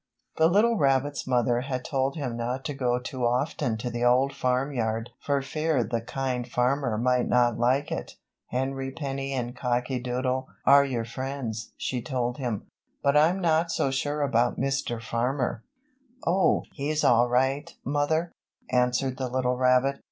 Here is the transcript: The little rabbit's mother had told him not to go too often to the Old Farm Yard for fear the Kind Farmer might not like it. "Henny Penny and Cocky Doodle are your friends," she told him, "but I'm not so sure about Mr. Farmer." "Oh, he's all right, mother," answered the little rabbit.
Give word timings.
The 0.37 0.47
little 0.47 0.77
rabbit's 0.79 1.27
mother 1.27 1.61
had 1.61 1.85
told 1.85 2.15
him 2.15 2.35
not 2.35 2.65
to 2.65 2.73
go 2.73 2.97
too 2.97 3.23
often 3.23 3.77
to 3.77 3.91
the 3.91 4.03
Old 4.03 4.33
Farm 4.35 4.73
Yard 4.73 5.11
for 5.19 5.43
fear 5.43 5.83
the 5.83 6.01
Kind 6.01 6.47
Farmer 6.47 6.97
might 6.97 7.27
not 7.29 7.59
like 7.59 7.91
it. 7.91 8.15
"Henny 8.47 8.89
Penny 8.89 9.31
and 9.31 9.55
Cocky 9.55 9.99
Doodle 9.99 10.47
are 10.65 10.83
your 10.83 11.05
friends," 11.05 11.73
she 11.77 12.01
told 12.01 12.39
him, 12.39 12.65
"but 13.03 13.15
I'm 13.15 13.39
not 13.39 13.69
so 13.71 13.91
sure 13.91 14.23
about 14.23 14.57
Mr. 14.57 14.99
Farmer." 14.99 15.63
"Oh, 16.25 16.63
he's 16.73 17.03
all 17.03 17.29
right, 17.29 17.71
mother," 17.85 18.31
answered 18.71 19.17
the 19.19 19.29
little 19.29 19.55
rabbit. 19.57 19.99